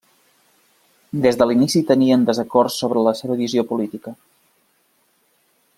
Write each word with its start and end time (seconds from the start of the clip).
Des 1.25 1.37
de 1.41 1.47
l'inici 1.49 1.83
tenien 1.91 2.23
desacords 2.29 2.79
sobre 2.85 3.05
la 3.09 3.13
seva 3.21 3.39
visió 3.45 3.65
política. 3.73 4.15